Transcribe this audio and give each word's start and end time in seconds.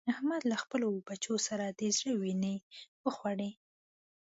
احمد 0.13 0.41
له 0.51 0.55
خپلو 0.63 0.87
بچو 1.07 1.35
سره 1.47 1.65
د 1.79 1.81
زړه 1.97 2.11
وينې 2.21 2.55
وخوړې. 3.05 3.51